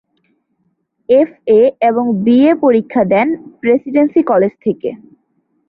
FA 1.09 1.59
এবং 1.81 2.05
BA 2.23 2.51
পরীক্ষা 2.61 3.01
দেন 3.11 3.27
প্রেসিডেন্সী 3.61 4.21
কলেজ 4.23 4.53
থেকে। 4.63 4.89